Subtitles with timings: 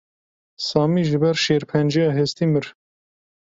[0.67, 2.65] Samî ji ber şêrpenceya hestî mir.